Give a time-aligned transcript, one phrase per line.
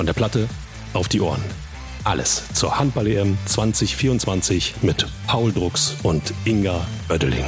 [0.00, 0.48] Von der Platte
[0.94, 1.44] auf die Ohren.
[2.04, 7.44] Alles zur Handball-EM 2024 mit Paul Drucks und Inga Oeddeling.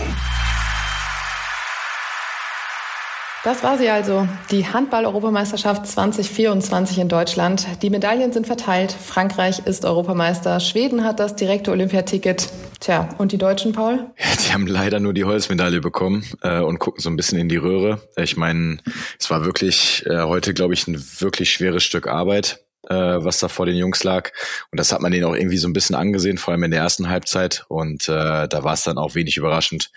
[3.44, 7.66] Das war sie also, die Handball-Europameisterschaft 2024 in Deutschland.
[7.82, 8.92] Die Medaillen sind verteilt.
[8.92, 10.60] Frankreich ist Europameister.
[10.60, 12.52] Schweden hat das direkte Olympiaticket.
[12.78, 14.12] Tja, und die Deutschen, Paul?
[14.46, 17.56] Die haben leider nur die Holzmedaille bekommen äh, und gucken so ein bisschen in die
[17.56, 18.00] Röhre.
[18.16, 18.78] Ich meine,
[19.18, 23.48] es war wirklich äh, heute, glaube ich, ein wirklich schweres Stück Arbeit äh, was da
[23.48, 24.30] vor den Jungs lag.
[24.70, 26.80] Und das hat man denen auch irgendwie so ein bisschen angesehen, vor allem in der
[26.80, 27.64] ersten Halbzeit.
[27.68, 29.90] Und äh, da war es dann auch wenig überraschend,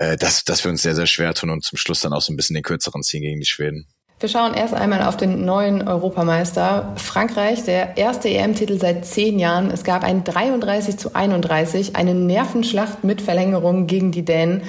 [0.00, 2.32] äh, dass, dass wir uns sehr, sehr schwer tun und zum Schluss dann auch so
[2.32, 3.86] ein bisschen den kürzeren ziehen gegen die Schweden.
[4.18, 6.94] Wir schauen erst einmal auf den neuen Europameister.
[6.96, 9.70] Frankreich, der erste EM-Titel seit zehn Jahren.
[9.70, 14.62] Es gab ein 33 zu 31, eine Nervenschlacht mit Verlängerung gegen die Dänen.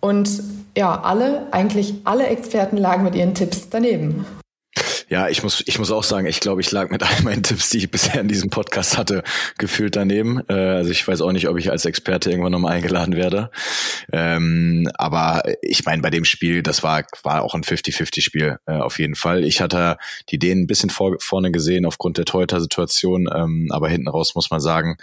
[0.00, 0.42] Und
[0.76, 4.24] ja, alle, eigentlich alle Experten lagen mit ihren Tipps daneben.
[5.10, 7.70] Ja, ich muss, ich muss auch sagen, ich glaube, ich lag mit all meinen Tipps,
[7.70, 9.24] die ich bisher in diesem Podcast hatte,
[9.58, 10.40] gefühlt daneben.
[10.48, 13.50] Äh, also ich weiß auch nicht, ob ich als Experte irgendwann nochmal eingeladen werde.
[14.12, 19.00] Ähm, aber ich meine, bei dem Spiel, das war, war auch ein 50-50-Spiel äh, auf
[19.00, 19.42] jeden Fall.
[19.42, 19.96] Ich hatte
[20.28, 24.52] die Dänen ein bisschen vor, vorne gesehen aufgrund der Torhüter-Situation, ähm, aber hinten raus muss
[24.52, 24.96] man sagen,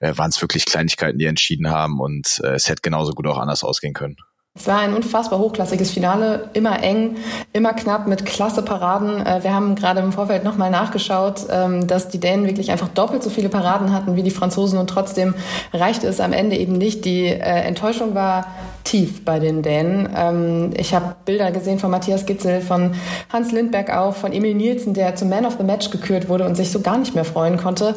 [0.00, 3.38] äh, waren es wirklich Kleinigkeiten, die entschieden haben und äh, es hätte genauso gut auch
[3.38, 4.16] anders ausgehen können.
[4.56, 7.16] Es war ein unfassbar hochklassiges Finale, immer eng,
[7.52, 9.26] immer knapp mit klasse Paraden.
[9.26, 13.24] Äh, wir haben gerade im Vorfeld nochmal nachgeschaut, ähm, dass die Dänen wirklich einfach doppelt
[13.24, 15.34] so viele Paraden hatten wie die Franzosen und trotzdem
[15.72, 17.04] reichte es am Ende eben nicht.
[17.04, 18.46] Die äh, Enttäuschung war
[18.94, 20.08] tief bei den Dänen.
[20.16, 22.94] Ähm, ich habe Bilder gesehen von Matthias Gitzel, von
[23.28, 26.54] Hans Lindberg auch, von Emil Nielsen, der zum Man of the Match gekürt wurde und
[26.54, 27.96] sich so gar nicht mehr freuen konnte.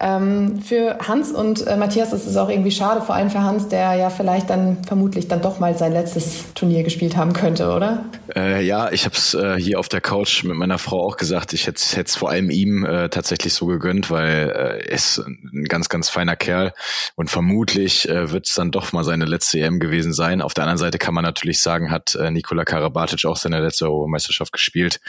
[0.00, 3.68] Ähm, für Hans und äh, Matthias ist es auch irgendwie schade, vor allem für Hans,
[3.68, 8.04] der ja vielleicht dann vermutlich dann doch mal sein letztes Turnier gespielt haben könnte, oder?
[8.36, 11.54] Äh, ja, ich habe es äh, hier auf der Couch mit meiner Frau auch gesagt.
[11.54, 15.64] Ich hätte es vor allem ihm äh, tatsächlich so gegönnt, weil äh, er ist ein
[15.70, 16.74] ganz, ganz feiner Kerl
[17.14, 20.42] und vermutlich äh, wird es dann doch mal seine letzte EM gewesen sein sein.
[20.42, 23.86] Auf der anderen Seite kann man natürlich sagen, hat äh, Nikola Karabatic auch seine letzte
[23.86, 25.00] Europameisterschaft gespielt.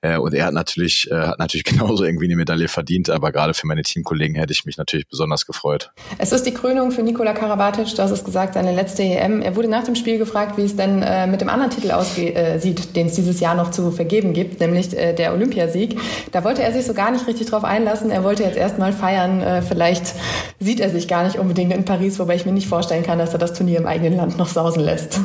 [0.00, 3.54] Äh, und er hat natürlich, äh, hat natürlich genauso irgendwie eine Medaille verdient, aber gerade
[3.54, 5.90] für meine Teamkollegen hätte ich mich natürlich besonders gefreut.
[6.18, 9.42] Es ist die Krönung für Nikola Karabatic, du hast es gesagt, seine letzte EM.
[9.42, 12.34] Er wurde nach dem Spiel gefragt, wie es denn äh, mit dem anderen Titel aussieht,
[12.36, 15.98] äh, den es dieses Jahr noch zu vergeben gibt, nämlich äh, der Olympiasieg.
[16.32, 18.10] Da wollte er sich so gar nicht richtig drauf einlassen.
[18.10, 19.40] Er wollte jetzt erstmal feiern.
[19.40, 20.14] Äh, vielleicht
[20.58, 23.32] sieht er sich gar nicht unbedingt in Paris, wobei ich mir nicht vorstellen kann, dass
[23.32, 25.20] er das Turnier im eigenen Land noch sausen lässt.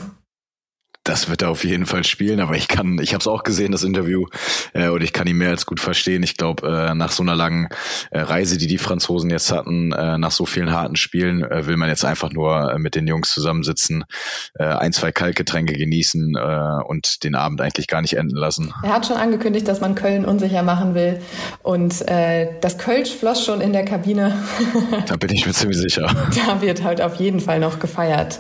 [1.08, 3.72] Das wird er auf jeden Fall spielen, aber ich kann, ich habe es auch gesehen,
[3.72, 4.26] das Interview,
[4.74, 6.22] äh, und ich kann ihn mehr als gut verstehen.
[6.22, 7.70] Ich glaube, äh, nach so einer langen
[8.12, 11.78] äh, Reise, die die Franzosen jetzt hatten, äh, nach so vielen harten Spielen, äh, will
[11.78, 14.04] man jetzt einfach nur äh, mit den Jungs zusammensitzen,
[14.56, 18.74] äh, ein, zwei Kaltgetränke genießen äh, und den Abend eigentlich gar nicht enden lassen.
[18.84, 21.22] Er hat schon angekündigt, dass man Köln unsicher machen will
[21.64, 24.38] und äh, das Kölsch floss schon in der Kabine.
[25.08, 26.14] da bin ich mir ziemlich sicher.
[26.48, 28.40] Da wird halt auf jeden Fall noch gefeiert.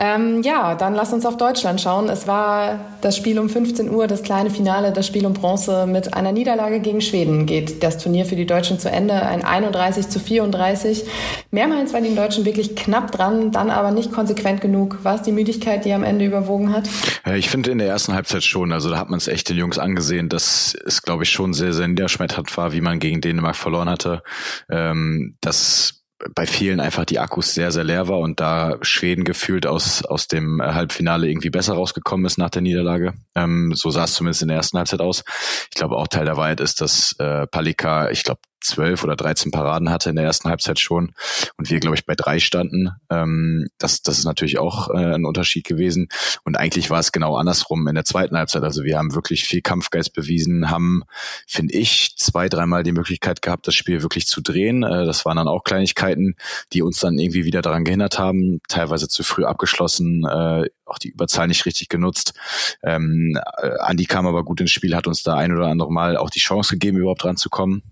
[0.00, 2.08] Ähm, ja, dann lass uns auf Deutschland schauen.
[2.08, 5.86] Es war das Spiel um 15 Uhr, das kleine Finale, das Spiel um Bronze.
[5.86, 9.14] Mit einer Niederlage gegen Schweden geht das Turnier für die Deutschen zu Ende.
[9.14, 11.04] Ein 31 zu 34.
[11.50, 14.98] Mehrmals waren die Deutschen wirklich knapp dran, dann aber nicht konsequent genug.
[15.02, 16.88] War es die Müdigkeit, die am Ende überwogen hat?
[17.34, 18.72] Ich finde in der ersten Halbzeit schon.
[18.72, 21.72] Also da hat man es echt den Jungs angesehen, dass es, glaube ich, schon sehr,
[21.72, 24.22] sehr niederschmetternd war, wie man gegen Dänemark verloren hatte.
[24.70, 25.97] Ähm, das
[26.34, 30.26] bei vielen einfach die Akkus sehr, sehr leer war und da Schweden gefühlt aus, aus
[30.26, 33.14] dem Halbfinale irgendwie besser rausgekommen ist nach der Niederlage.
[33.34, 35.22] Ähm, so sah es zumindest in der ersten Halbzeit aus.
[35.70, 39.50] Ich glaube auch Teil der Wahrheit ist, dass äh, Palika, ich glaube, zwölf oder dreizehn
[39.50, 41.12] Paraden hatte in der ersten Halbzeit schon
[41.56, 42.90] und wir, glaube ich, bei drei standen.
[43.10, 46.08] Ähm, das, das ist natürlich auch äh, ein Unterschied gewesen.
[46.44, 48.62] Und eigentlich war es genau andersrum in der zweiten Halbzeit.
[48.62, 51.02] Also wir haben wirklich viel Kampfgeist bewiesen, haben,
[51.46, 54.82] finde ich, zwei, dreimal die Möglichkeit gehabt, das Spiel wirklich zu drehen.
[54.82, 56.36] Äh, das waren dann auch Kleinigkeiten,
[56.72, 61.10] die uns dann irgendwie wieder daran gehindert haben, teilweise zu früh abgeschlossen, äh, auch die
[61.10, 62.34] Überzahl nicht richtig genutzt.
[62.82, 66.16] Ähm, äh, Andi kam aber gut ins Spiel, hat uns da ein oder andere Mal
[66.16, 67.82] auch die Chance gegeben, überhaupt dran zu kommen.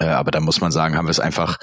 [0.00, 1.58] Äh, aber da muss man sagen, haben wir es einfach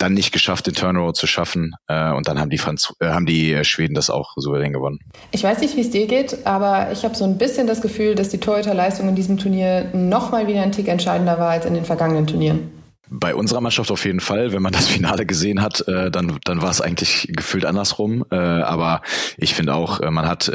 [0.00, 1.74] dann nicht geschafft, den Turnaround zu schaffen.
[1.86, 5.00] Äh, und dann haben die, Franz äh, haben die äh, Schweden das auch souverän gewonnen.
[5.30, 8.14] Ich weiß nicht, wie es dir geht, aber ich habe so ein bisschen das Gefühl,
[8.14, 11.84] dass die Torhüterleistung in diesem Turnier nochmal wieder ein Tick entscheidender war als in den
[11.84, 12.70] vergangenen Turnieren.
[13.12, 14.52] Bei unserer Mannschaft auf jeden Fall.
[14.52, 18.24] Wenn man das Finale gesehen hat, äh, dann, dann war es eigentlich gefühlt andersrum.
[18.30, 19.02] Äh, aber
[19.36, 20.50] ich finde auch, äh, man hat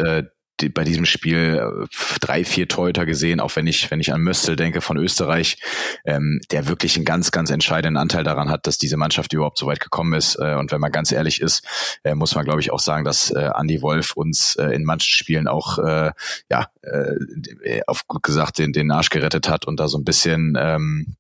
[0.74, 1.88] bei diesem Spiel äh,
[2.20, 5.58] drei, vier Torhüter gesehen, auch wenn ich, wenn ich an Möstel denke von Österreich,
[6.06, 9.68] ähm, der wirklich einen ganz, ganz entscheidenden Anteil daran hat, dass diese Mannschaft überhaupt so
[9.68, 10.36] weit gekommen ist.
[10.40, 11.66] Äh, und wenn man ganz ehrlich ist,
[12.04, 15.12] äh, muss man, glaube ich, auch sagen, dass äh, Andy Wolf uns äh, in manchen
[15.12, 16.12] Spielen auch, äh,
[16.50, 20.58] ja, äh, auf gut gesagt, den, den Arsch gerettet hat und da so ein bisschen
[20.58, 21.16] ähm,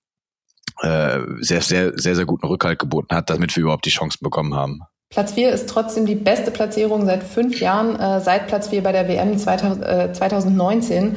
[0.81, 4.55] äh, sehr, sehr, sehr, sehr guten Rückhalt geboten hat, damit wir überhaupt die Chancen bekommen
[4.55, 4.81] haben.
[5.15, 8.91] Platz 4 ist trotzdem die beste Platzierung seit fünf Jahren, äh, seit Platz 4 bei
[8.91, 11.15] der WM 2000, äh, 2019.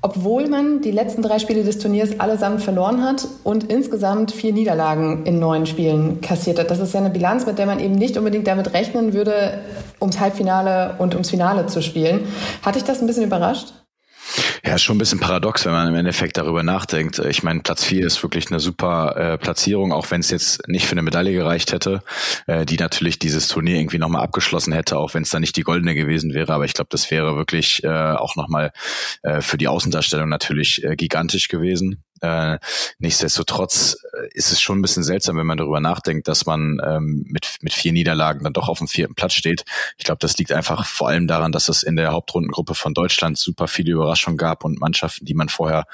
[0.00, 5.26] Obwohl man die letzten drei Spiele des Turniers allesamt verloren hat und insgesamt vier Niederlagen
[5.26, 6.70] in neun Spielen kassiert hat.
[6.70, 9.58] Das ist ja eine Bilanz, mit der man eben nicht unbedingt damit rechnen würde,
[10.00, 12.28] ums Halbfinale und ums Finale zu spielen.
[12.64, 13.72] Hat dich das ein bisschen überrascht?
[14.64, 17.18] Ja, ist schon ein bisschen paradox, wenn man im Endeffekt darüber nachdenkt.
[17.18, 20.86] Ich meine, Platz vier ist wirklich eine super äh, Platzierung, auch wenn es jetzt nicht
[20.86, 22.04] für eine Medaille gereicht hätte,
[22.46, 25.62] äh, die natürlich dieses Turnier irgendwie nochmal abgeschlossen hätte, auch wenn es dann nicht die
[25.62, 26.52] goldene gewesen wäre.
[26.52, 28.72] Aber ich glaube, das wäre wirklich äh, auch nochmal
[29.24, 32.04] äh, für die Außendarstellung natürlich äh, gigantisch gewesen.
[32.22, 32.58] Äh,
[32.98, 37.24] nichtsdestotrotz äh, ist es schon ein bisschen seltsam, wenn man darüber nachdenkt, dass man ähm,
[37.28, 39.64] mit, mit vier Niederlagen dann doch auf dem vierten Platz steht.
[39.98, 43.38] Ich glaube, das liegt einfach vor allem daran, dass es in der Hauptrundengruppe von Deutschland
[43.38, 45.84] super viele Überraschungen gab und Mannschaften, die man vorher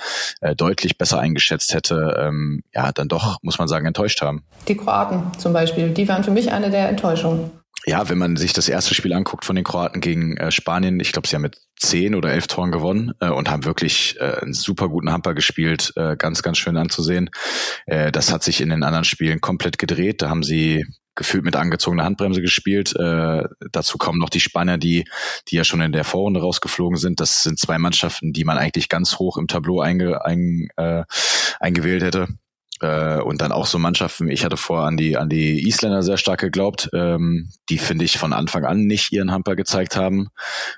[0.41, 4.45] äh, deutlich besser eingeschätzt hätte, ähm, ja, dann doch, muss man sagen, enttäuscht haben.
[4.69, 7.58] Die Kroaten zum Beispiel, die waren für mich eine der Enttäuschungen
[7.89, 11.13] ja, wenn man sich das erste Spiel anguckt von den Kroaten gegen äh, Spanien, ich
[11.13, 14.53] glaube, sie haben mit zehn oder elf Toren gewonnen äh, und haben wirklich äh, einen
[14.53, 17.31] super guten Hamper gespielt, äh, ganz, ganz schön anzusehen.
[17.87, 20.21] Äh, das hat sich in den anderen Spielen komplett gedreht.
[20.21, 22.95] Da haben sie gefühlt mit angezogener Handbremse gespielt.
[22.95, 25.05] Äh, dazu kommen noch die Spanier, die,
[25.49, 27.21] die ja schon in der Vorrunde rausgeflogen sind.
[27.21, 31.05] Das sind zwei Mannschaften, die man eigentlich ganz hoch im Tableau einge, ein, äh,
[31.59, 32.29] eingewählt hätte.
[32.81, 36.17] Äh, und dann auch so Mannschaften, ich hatte vor an die, an die Isländer sehr
[36.17, 40.29] stark geglaubt, ähm, die finde ich von Anfang an nicht ihren Hamper gezeigt haben.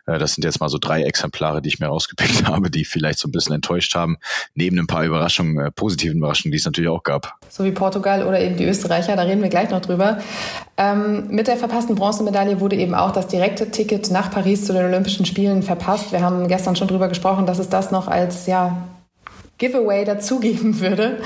[0.06, 3.18] Äh, das sind jetzt mal so drei Exemplare, die ich mir rausgepickt habe, die vielleicht
[3.18, 4.16] so ein bisschen enttäuscht haben,
[4.54, 7.34] neben ein paar Überraschungen, äh, positiven Überraschungen, die es natürlich auch gab.
[7.48, 10.18] So wie Portugal oder eben die Österreicher, da reden wir gleich noch drüber.
[10.76, 14.86] Ähm, mit der verpassten Bronzemedaille wurde eben auch das direkte Ticket nach Paris zu den
[14.86, 16.12] Olympischen Spielen verpasst.
[16.12, 18.88] Wir haben gestern schon drüber gesprochen, dass es das noch als ja
[19.60, 21.18] Giveaway dazugeben würde.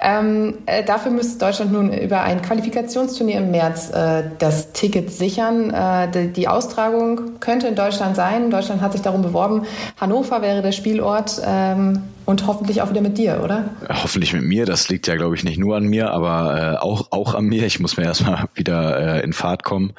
[0.00, 5.70] Ähm, äh, dafür müsste Deutschland nun über ein Qualifikationsturnier im März äh, das Ticket sichern.
[5.70, 8.50] Äh, die, die, Austragung könnte in Deutschland sein.
[8.50, 9.64] Deutschland hat sich darum beworben.
[10.00, 11.40] Hannover wäre der Spielort.
[11.46, 13.70] Ähm, und hoffentlich auch wieder mit dir, oder?
[13.88, 14.66] Hoffentlich mit mir.
[14.66, 17.64] Das liegt ja, glaube ich, nicht nur an mir, aber äh, auch, auch an mir.
[17.66, 19.92] Ich muss mir erstmal wieder äh, in Fahrt kommen.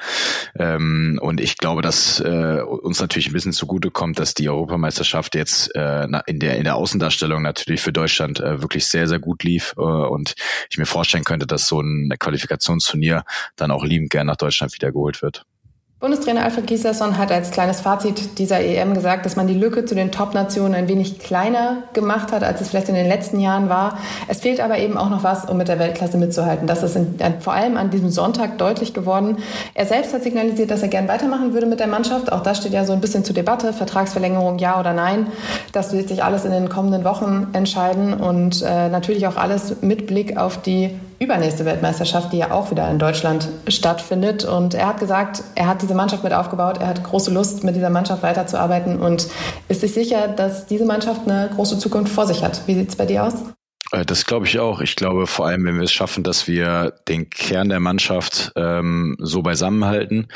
[0.58, 5.34] Ähm, und ich glaube, dass äh, uns natürlich ein bisschen zugute kommt, dass die Europameisterschaft
[5.34, 9.44] jetzt äh, in, der, in der Außendarstellung natürlich für Deutschland äh, wirklich sehr, sehr gut
[9.44, 9.74] lief.
[9.78, 10.34] Äh, und
[10.68, 13.24] ich mir vorstellen könnte, dass so ein Qualifikationsturnier
[13.56, 15.46] dann auch liebend gern nach Deutschland wiedergeholt wird.
[16.04, 19.94] Bundestrainer Alfred Gislason hat als kleines Fazit dieser EM gesagt, dass man die Lücke zu
[19.94, 23.96] den Top-Nationen ein wenig kleiner gemacht hat, als es vielleicht in den letzten Jahren war.
[24.28, 26.66] Es fehlt aber eben auch noch was, um mit der Weltklasse mitzuhalten.
[26.66, 29.38] Das ist in, vor allem an diesem Sonntag deutlich geworden.
[29.72, 32.30] Er selbst hat signalisiert, dass er gern weitermachen würde mit der Mannschaft.
[32.30, 33.72] Auch das steht ja so ein bisschen zur Debatte.
[33.72, 35.28] Vertragsverlängerung, ja oder nein.
[35.72, 40.06] Das wird sich alles in den kommenden Wochen entscheiden und äh, natürlich auch alles mit
[40.06, 40.90] Blick auf die
[41.24, 44.44] übernächste Weltmeisterschaft, die ja auch wieder in Deutschland stattfindet.
[44.44, 47.74] Und er hat gesagt, er hat diese Mannschaft mit aufgebaut, er hat große Lust, mit
[47.76, 49.28] dieser Mannschaft weiterzuarbeiten und
[49.68, 52.62] ist sich sicher, dass diese Mannschaft eine große Zukunft vor sich hat.
[52.66, 53.34] Wie sieht es bei dir aus?
[53.92, 54.80] Äh, das glaube ich auch.
[54.80, 59.16] Ich glaube vor allem, wenn wir es schaffen, dass wir den Kern der Mannschaft ähm,
[59.20, 60.28] so beisammenhalten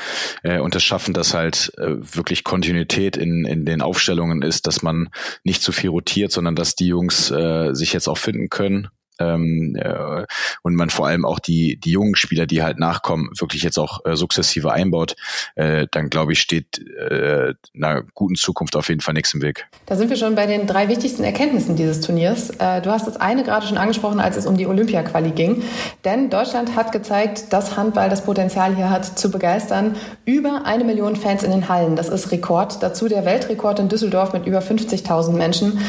[0.43, 4.83] äh, und es schaffen, dass halt äh, wirklich Kontinuität in, in den Aufstellungen ist, dass
[4.83, 5.09] man
[5.45, 8.89] nicht zu viel rotiert, sondern dass die Jungs äh, sich jetzt auch finden können
[9.19, 10.25] ähm, äh,
[10.63, 14.05] und man vor allem auch die, die jungen Spieler, die halt nachkommen, wirklich jetzt auch
[14.05, 15.17] äh, sukzessive einbaut,
[15.55, 19.67] äh, dann glaube ich, steht äh, einer guten Zukunft auf jeden Fall nichts im Weg.
[19.87, 22.51] Da sind wir schon bei den drei wichtigsten Erkenntnissen dieses Turniers.
[22.59, 25.63] Äh, du hast das eine gerade schon angesprochen, als es um die Olympia-Quali ging.
[26.05, 29.97] Denn Deutschland hat gezeigt, dass Handball das Potenzial hier hat, zu begeistern.
[30.25, 31.97] Über eine Million Fans in den Hallen.
[31.97, 32.83] Das ist Rekord.
[32.83, 35.81] Dazu der Weltrekord in Düsseldorf mit über 50.000 Menschen.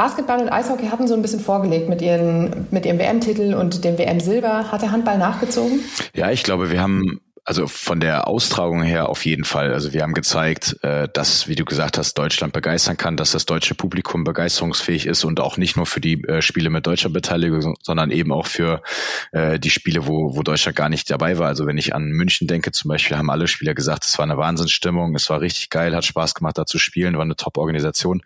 [0.00, 3.98] Basketball und Eishockey hatten so ein bisschen vorgelegt mit ihren mit ihrem WM-Titel und dem
[3.98, 4.72] WM-Silber.
[4.72, 5.80] Hat der Handball nachgezogen?
[6.14, 9.74] Ja, ich glaube, wir haben also von der Austragung her auf jeden Fall.
[9.74, 13.44] Also wir haben gezeigt, äh, dass, wie du gesagt hast, Deutschland begeistern kann, dass das
[13.44, 17.74] deutsche Publikum begeisterungsfähig ist und auch nicht nur für die äh, Spiele mit deutscher Beteiligung,
[17.82, 18.80] sondern eben auch für
[19.32, 21.48] äh, die Spiele, wo, wo Deutschland gar nicht dabei war.
[21.48, 24.38] Also wenn ich an München denke zum Beispiel, haben alle Spieler gesagt, es war eine
[24.38, 28.22] Wahnsinnsstimmung, es war richtig geil, hat Spaß gemacht, da zu spielen, war eine Top-Organisation.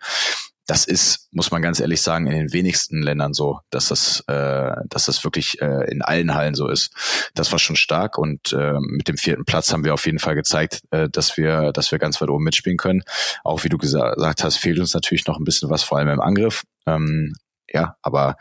[0.65, 4.71] Das ist, muss man ganz ehrlich sagen, in den wenigsten Ländern so, dass das, äh,
[4.89, 6.91] dass das wirklich äh, in allen Hallen so ist.
[7.35, 10.35] Das war schon stark und äh, mit dem vierten Platz haben wir auf jeden Fall
[10.35, 13.03] gezeigt, äh, dass wir, dass wir ganz weit oben mitspielen können.
[13.43, 16.21] Auch wie du gesagt hast, fehlt uns natürlich noch ein bisschen was, vor allem im
[16.21, 16.63] Angriff.
[16.87, 17.35] Ähm,
[17.71, 18.37] ja, aber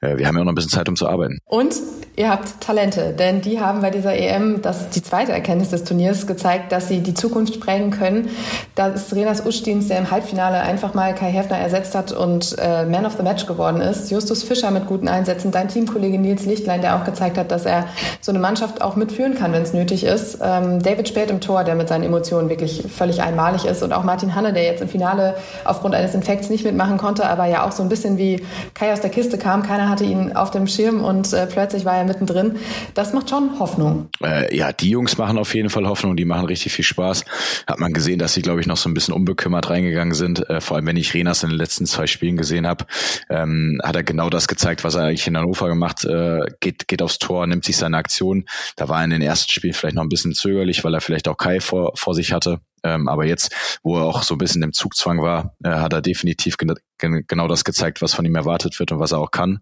[0.00, 1.38] äh, wir haben ja auch noch ein bisschen Zeit, um zu arbeiten.
[1.44, 1.74] Und
[2.14, 6.26] ihr habt Talente, denn die haben bei dieser EM, das die zweite Erkenntnis des Turniers,
[6.26, 8.28] gezeigt, dass sie die Zukunft prägen können.
[8.74, 12.84] Da ist Renas Ustins, der im Halbfinale einfach mal Kai Hefner ersetzt hat und äh,
[12.84, 14.10] Man of the Match geworden ist.
[14.10, 17.86] Justus Fischer mit guten Einsätzen, dein Teamkollege Nils Lichtlein, der auch gezeigt hat, dass er
[18.20, 20.38] so eine Mannschaft auch mitführen kann, wenn es nötig ist.
[20.42, 24.04] Ähm, David Spät im Tor, der mit seinen Emotionen wirklich völlig einmalig ist und auch
[24.04, 27.72] Martin Hanne, der jetzt im Finale aufgrund eines Infekts nicht mitmachen konnte, aber ja auch
[27.72, 31.02] so ein bisschen wie Kai aus der Kiste kam, keiner hatte ihn auf dem Schirm
[31.02, 32.56] und äh, plötzlich war er mittendrin.
[32.94, 34.08] Das macht schon Hoffnung.
[34.22, 37.24] Äh, ja, die Jungs machen auf jeden Fall Hoffnung, die machen richtig viel Spaß.
[37.66, 40.48] Hat man gesehen, dass sie, glaube ich, noch so ein bisschen unbekümmert reingegangen sind.
[40.48, 42.86] Äh, vor allem, wenn ich Renas in den letzten zwei Spielen gesehen habe,
[43.30, 47.02] ähm, hat er genau das gezeigt, was er eigentlich in Hannover gemacht, äh, geht, geht
[47.02, 48.44] aufs Tor, nimmt sich seine Aktion.
[48.76, 51.28] Da war er in den ersten Spielen vielleicht noch ein bisschen zögerlich, weil er vielleicht
[51.28, 52.60] auch Kai vor, vor sich hatte.
[52.84, 56.02] Ähm, aber jetzt, wo er auch so ein bisschen im Zugzwang war, äh, hat er
[56.02, 56.56] definitiv
[57.02, 59.60] gen gen genau das gezeigt, was von ihm erwartet wird und was er auch kann.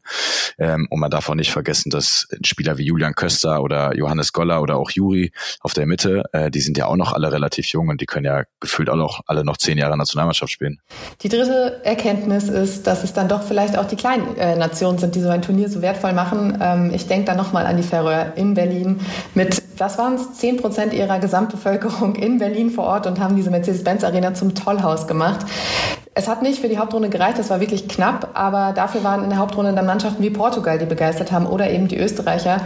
[0.58, 4.62] Ähm, und man darf auch nicht vergessen, dass Spieler wie Julian Köster oder Johannes Goller
[4.62, 7.88] oder auch Juri auf der Mitte, äh, die sind ja auch noch alle relativ jung
[7.88, 10.80] und die können ja gefühlt auch noch, alle noch zehn Jahre Nationalmannschaft spielen.
[11.22, 15.14] Die dritte Erkenntnis ist, dass es dann doch vielleicht auch die kleinen äh, Nationen sind,
[15.14, 16.58] die so ein Turnier so wertvoll machen.
[16.60, 19.00] Ähm, ich denke da nochmal an die Färöer in Berlin
[19.34, 23.50] mit, was waren es, zehn Prozent ihrer Gesamtbevölkerung in Berlin vor Ort und haben diese
[23.50, 25.46] Mercedes-Benz-Arena zum Tollhaus gemacht.
[26.20, 29.30] Es hat nicht für die Hauptrunde gereicht, das war wirklich knapp, aber dafür waren in
[29.30, 32.60] der Hauptrunde dann Mannschaften wie Portugal, die begeistert haben oder eben die Österreicher.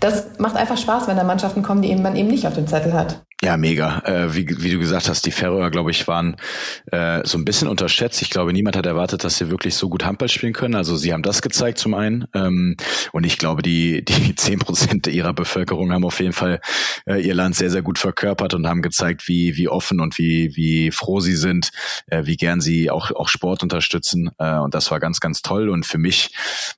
[0.00, 2.94] Das macht einfach Spaß, wenn da Mannschaften kommen, die man eben nicht auf dem Zettel
[2.94, 3.22] hat.
[3.42, 3.98] Ja, mega.
[4.06, 6.36] Äh, wie, wie du gesagt hast, die Färöer, glaube ich, waren
[6.90, 8.22] äh, so ein bisschen unterschätzt.
[8.22, 10.74] Ich glaube, niemand hat erwartet, dass sie wirklich so gut Handball spielen können.
[10.74, 12.24] Also sie haben das gezeigt zum einen.
[12.34, 12.76] Ähm,
[13.12, 16.60] und ich glaube, die die zehn Prozent ihrer Bevölkerung haben auf jeden Fall
[17.06, 20.56] äh, ihr Land sehr, sehr gut verkörpert und haben gezeigt, wie, wie offen und wie,
[20.56, 21.72] wie froh sie sind,
[22.06, 24.30] äh, wie gern sie auch, auch Sport unterstützen.
[24.38, 25.68] Äh, und das war ganz, ganz toll.
[25.68, 26.30] Und für mich,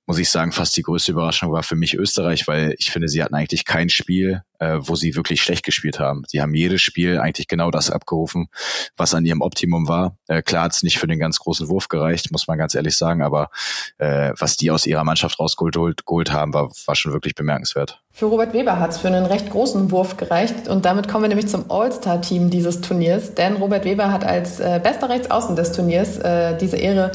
[0.06, 3.22] muss ich sagen, fast die größte Überraschung war für mich Österreich, weil ich finde, sie
[3.22, 6.24] hatten eigentlich kein Spiel, äh, wo sie wirklich schlecht gespielt haben.
[6.26, 8.48] Sie haben jedes Spiel eigentlich genau das abgerufen,
[8.96, 10.16] was an ihrem Optimum war.
[10.26, 12.96] Äh, klar hat es nicht für den ganz großen Wurf gereicht, muss man ganz ehrlich
[12.96, 13.50] sagen, aber
[13.98, 18.02] äh, was die aus ihrer Mannschaft rausgeholt geholt haben, war, war schon wirklich bemerkenswert.
[18.18, 21.28] Für Robert Weber hat es für einen recht großen Wurf gereicht und damit kommen wir
[21.28, 26.18] nämlich zum All-Star-Team dieses Turniers, denn Robert Weber hat als äh, bester Rechtsaußen des Turniers
[26.18, 27.12] äh, diese Ehre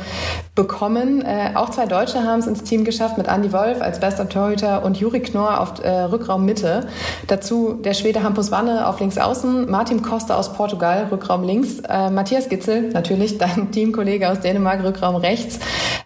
[0.56, 1.22] bekommen.
[1.22, 4.86] Äh, auch zwei Deutsche haben es ins Team geschafft mit Andy Wolf als bester Torhüter
[4.86, 6.88] und Juri Knorr auf äh, Rückraum Mitte.
[7.28, 12.12] Dazu der Schwede Hampus Wanne auf links außen, Martin Costa aus Portugal, Rückraum links, äh,
[12.12, 15.60] Matthias Gitzel, natürlich dein Teamkollege aus Dänemark, Rückraum rechts,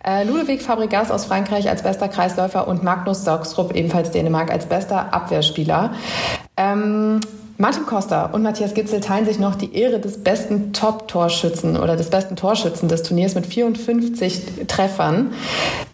[0.04, 4.87] äh, Ludovic Fabregas aus Frankreich als bester Kreisläufer und Magnus Saugstrup ebenfalls Dänemark als bester
[4.88, 5.92] bester Abwehrspieler.
[6.56, 7.20] Ähm,
[7.58, 12.10] Martin Costa und Matthias Gitzel teilen sich noch die Ehre des besten Top-Torschützen oder des
[12.10, 15.32] besten Torschützen des Turniers mit 54 Treffern.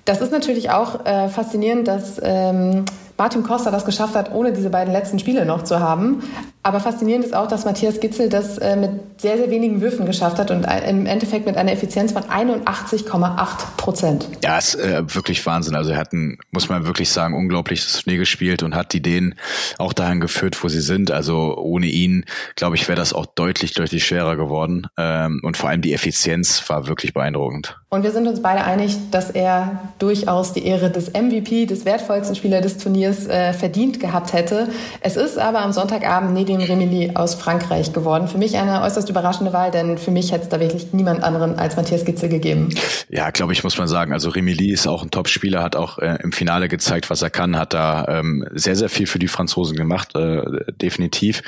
[0.06, 2.86] Das ist natürlich auch äh, faszinierend, dass ähm,
[3.18, 6.24] Martin Costa das geschafft hat, ohne diese beiden letzten Spiele noch zu haben.
[6.64, 10.40] Aber faszinierend ist auch, dass Matthias Gitzel das äh, mit sehr, sehr wenigen Würfen geschafft
[10.40, 14.30] hat und im Endeffekt mit einer Effizienz von 81,8 Prozent.
[14.44, 15.76] Ja, ist äh, wirklich Wahnsinn.
[15.76, 19.36] Also er hat ein, muss man wirklich sagen, unglaubliches Turnier gespielt und hat die Dänen
[19.78, 21.12] auch dahin geführt, wo sie sind.
[21.12, 24.88] Also ohne ihn, glaube ich, wäre das auch deutlich, deutlich schwerer geworden.
[24.98, 27.78] Ähm, und vor allem die Effizienz war wirklich beeindruckend.
[27.94, 32.36] Und wir sind uns beide einig, dass er durchaus die Ehre des MVP, des wertvollsten
[32.36, 34.70] Spielers des Turniers, äh, verdient gehabt hätte.
[35.02, 38.28] Es ist aber am Sonntagabend Nedi Karim Remili aus Frankreich geworden.
[38.28, 41.60] Für mich eine äußerst überraschende Wahl, denn für mich hätte es da wirklich niemand anderen
[41.60, 42.70] als Matthias Gitzel gegeben.
[43.10, 44.12] Ja, glaube ich, muss man sagen.
[44.12, 47.56] Also Remili ist auch ein Top-Spieler, hat auch äh, im Finale gezeigt, was er kann,
[47.60, 50.42] hat da ähm, sehr, sehr viel für die Franzosen gemacht, äh,
[50.82, 51.44] definitiv.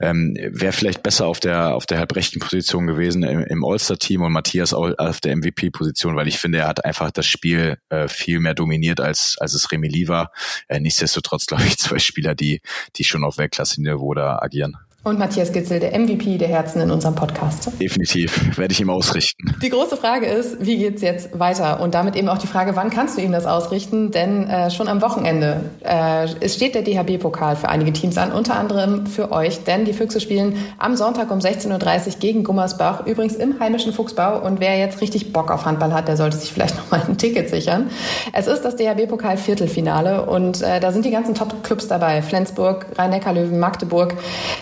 [0.00, 4.32] Ähm, Wäre vielleicht besser auf der auf der halbrechten Position gewesen im, im All-Star-Team und
[4.32, 5.83] Matthias auf der MVP-Position,
[6.16, 9.70] weil ich finde, er hat einfach das Spiel äh, viel mehr dominiert, als als es
[9.70, 10.32] Remili war.
[10.68, 12.60] Äh, nichtsdestotrotz, glaube ich, zwei Spieler, die
[12.96, 14.76] die schon auf Weltklasse-Niveau da agieren.
[15.04, 17.70] Und Matthias Gitzel, der MVP der Herzen in unserem Podcast.
[17.78, 19.54] Definitiv, werde ich ihm ausrichten.
[19.62, 21.80] Die große Frage ist, wie geht's jetzt weiter?
[21.80, 24.12] Und damit eben auch die Frage, wann kannst du ihm das ausrichten?
[24.12, 28.56] Denn äh, schon am Wochenende äh, es steht der DHB-Pokal für einige Teams an, unter
[28.56, 29.64] anderem für euch.
[29.64, 34.40] Denn die Füchse spielen am Sonntag um 16.30 Uhr gegen Gummersbach, übrigens im heimischen Fuchsbau.
[34.40, 37.18] Und wer jetzt richtig Bock auf Handball hat, der sollte sich vielleicht noch mal ein
[37.18, 37.90] Ticket sichern.
[38.32, 42.22] Es ist das DHB-Pokal-Viertelfinale und äh, da sind die ganzen Top-Clubs dabei.
[42.22, 44.14] Flensburg, Rhein-Neckar-Löwen, Magdeburg.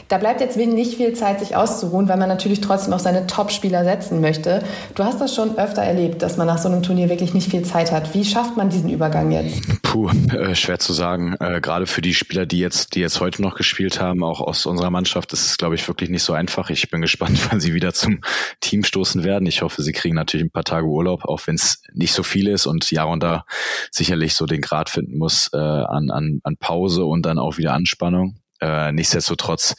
[0.09, 3.27] Da bleibt bleibt jetzt nicht viel Zeit, sich auszuruhen, weil man natürlich trotzdem auf seine
[3.27, 4.63] Top-Spieler setzen möchte.
[4.95, 7.63] Du hast das schon öfter erlebt, dass man nach so einem Turnier wirklich nicht viel
[7.65, 8.15] Zeit hat.
[8.15, 9.61] Wie schafft man diesen Übergang jetzt?
[9.83, 11.37] Puh, äh, schwer zu sagen.
[11.39, 14.65] Äh, Gerade für die Spieler, die jetzt, die jetzt heute noch gespielt haben, auch aus
[14.65, 16.71] unserer Mannschaft, ist es, glaube ich, wirklich nicht so einfach.
[16.71, 18.23] Ich bin gespannt, wann sie wieder zum
[18.61, 19.45] Team stoßen werden.
[19.45, 22.49] Ich hoffe, sie kriegen natürlich ein paar Tage Urlaub, auch wenn es nicht so viel
[22.49, 23.45] ist und ja und da
[23.91, 27.75] sicherlich so den Grad finden muss äh, an, an, an Pause und dann auch wieder
[27.75, 28.42] Anspannung.
[28.63, 29.75] Äh, nichtsdestotrotz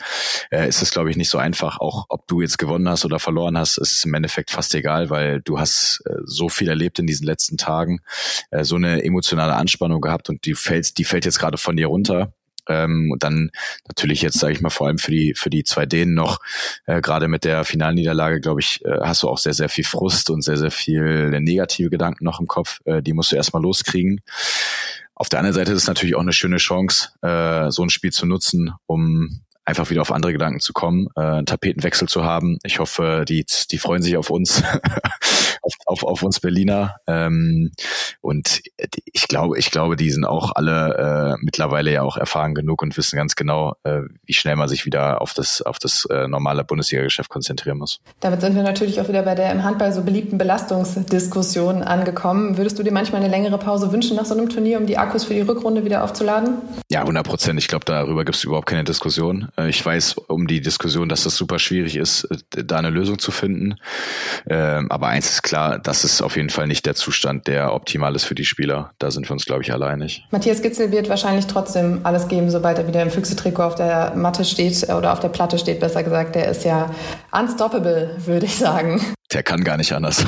[0.52, 1.80] äh, ist es, glaube ich, nicht so einfach.
[1.80, 5.42] Auch ob du jetzt gewonnen hast oder verloren hast, ist im Endeffekt fast egal, weil
[5.42, 8.02] du hast äh, so viel erlebt in diesen letzten Tagen,
[8.52, 11.88] äh, so eine emotionale Anspannung gehabt und die fällt, die fällt jetzt gerade von dir
[11.88, 12.34] runter.
[12.68, 13.52] Ähm, und dann
[13.88, 16.40] natürlich jetzt, sage ich mal, vor allem für die für die zwei Dänen noch,
[16.86, 20.30] äh, gerade mit der Finalniederlage, glaube ich, äh, hast du auch sehr, sehr viel Frust
[20.30, 22.80] und sehr, sehr viel negative Gedanken noch im Kopf.
[22.86, 24.22] Äh, die musst du erstmal loskriegen.
[25.15, 28.12] Auf der anderen Seite ist es natürlich auch eine schöne Chance, äh, so ein Spiel
[28.12, 32.58] zu nutzen, um einfach wieder auf andere Gedanken zu kommen, äh, einen Tapetenwechsel zu haben.
[32.63, 34.62] Ich hoffe, die, die freuen sich auf uns,
[35.62, 36.98] auf, auf, auf uns Berliner.
[37.08, 37.72] Ähm,
[38.22, 38.62] und
[39.12, 42.98] ich glaube, ich glaube, die sind auch alle äh, mittlerweile ja auch erfahren genug und
[42.98, 46.63] wissen ganz genau, äh, wie schnell man sich wieder auf das, auf das äh, normale
[46.63, 48.01] Bundesliga-Geschäft konzentrieren muss.
[48.20, 52.58] Damit sind wir natürlich auch wieder bei der im Handball so beliebten Belastungsdiskussion angekommen.
[52.58, 55.24] Würdest du dir manchmal eine längere Pause wünschen nach so einem Turnier, um die Akkus
[55.24, 56.58] für die Rückrunde wieder aufzuladen?
[56.89, 57.60] Ja, 100 Prozent.
[57.60, 59.50] Ich glaube, darüber gibt es überhaupt keine Diskussion.
[59.57, 63.19] Äh, ich weiß um die Diskussion, dass das super schwierig ist, äh, da eine Lösung
[63.19, 63.75] zu finden.
[64.48, 68.15] Ähm, aber eins ist klar, das ist auf jeden Fall nicht der Zustand, der optimal
[68.15, 68.91] ist für die Spieler.
[69.00, 70.25] Da sind wir uns, glaube ich, alle einig.
[70.31, 74.45] Matthias Gitzel wird wahrscheinlich trotzdem alles geben, sobald er wieder im Füchse-Trikot auf der Matte
[74.45, 76.36] steht oder auf der Platte steht, besser gesagt.
[76.36, 76.89] Der ist ja
[77.31, 79.01] unstoppable, würde ich sagen.
[79.34, 80.25] Der kann gar nicht anders.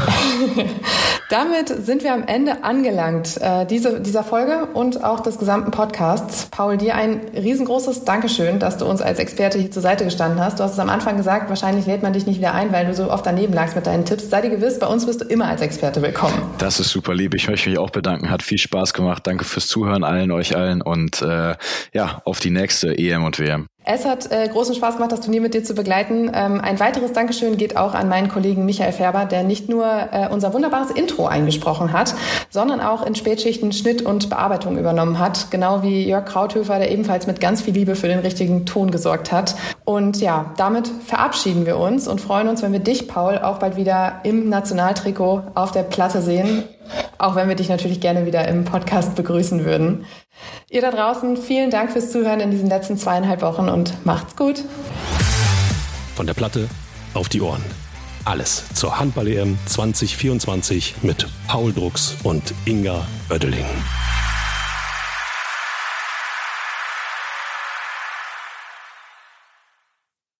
[1.29, 6.47] Damit sind wir am Ende angelangt äh, diese, dieser Folge und auch des gesamten Podcasts.
[6.51, 10.59] Paul, dir ein riesengroßes Dankeschön, dass du uns als Experte hier zur Seite gestanden hast.
[10.59, 12.93] Du hast es am Anfang gesagt, wahrscheinlich lädt man dich nicht wieder ein, weil du
[12.93, 14.29] so oft daneben lagst mit deinen Tipps.
[14.29, 16.41] Sei dir gewiss, bei uns bist du immer als Experte willkommen.
[16.57, 17.33] Das ist super lieb.
[17.35, 18.29] Ich möchte mich auch bedanken.
[18.29, 19.25] Hat viel Spaß gemacht.
[19.25, 21.55] Danke fürs Zuhören allen, euch allen und äh,
[21.93, 23.67] ja, auf die nächste EM und WM.
[23.87, 26.31] Es hat äh, großen Spaß gemacht, das Turnier mit dir zu begleiten.
[26.33, 30.27] Ähm, ein weiteres Dankeschön geht auch an meinen Kollegen Michael Färber, der nicht nur äh,
[30.31, 32.15] unser wunderbares Intro eingesprochen hat,
[32.49, 35.51] sondern auch in Spätschichten Schnitt und Bearbeitung übernommen hat.
[35.51, 39.31] Genau wie Jörg Krauthöfer, der ebenfalls mit ganz viel Liebe für den richtigen Ton gesorgt
[39.31, 39.53] hat.
[39.83, 43.77] Und ja, damit verabschieden wir uns und freuen uns, wenn wir dich, Paul, auch bald
[43.77, 46.63] wieder im Nationaltrikot auf der Platte sehen.
[47.17, 50.05] Auch wenn wir dich natürlich gerne wieder im Podcast begrüßen würden.
[50.69, 54.63] Ihr da draußen, vielen Dank fürs Zuhören in diesen letzten zweieinhalb Wochen und macht's gut.
[56.15, 56.67] Von der Platte
[57.13, 57.63] auf die Ohren.
[58.25, 63.65] Alles zur Handball-EM 2024 mit Paul Drucks und Inga Oeddeling.